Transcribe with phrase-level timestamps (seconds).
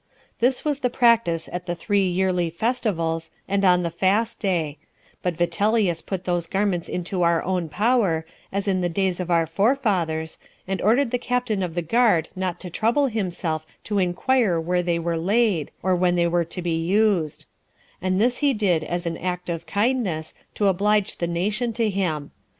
[0.39, 4.79] This was the practice at the three yearly festivals, and on the fast day;
[5.21, 9.45] but Vitellius put those garments into our own power, as in the days of our
[9.45, 14.81] forefathers, and ordered the captain of the guard not to trouble himself to inquire where
[14.81, 17.45] they were laid, or when they were to be used;
[18.01, 22.31] and this he did as an act of kindness, to oblige the nation to him.